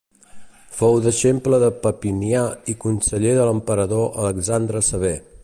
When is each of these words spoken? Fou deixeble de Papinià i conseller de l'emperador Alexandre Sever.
Fou 0.77 0.95
deixeble 1.07 1.59
de 1.63 1.69
Papinià 1.83 2.41
i 2.73 2.77
conseller 2.87 3.37
de 3.41 3.47
l'emperador 3.51 4.21
Alexandre 4.31 4.85
Sever. 4.93 5.17